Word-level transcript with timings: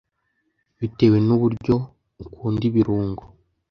bitewe 0.79 1.17
n’uburyo 1.27 1.75
ukunda 2.23 2.63
ibirungo 2.69 3.23